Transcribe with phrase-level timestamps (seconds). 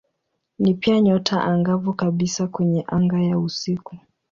[0.59, 3.97] Ni pia nyota angavu kabisa kwenye anga ya usiku.